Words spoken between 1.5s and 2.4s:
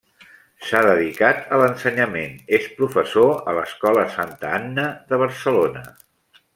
a l'ensenyament,